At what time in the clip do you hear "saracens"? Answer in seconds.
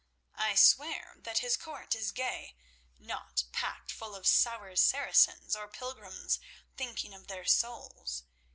4.75-5.55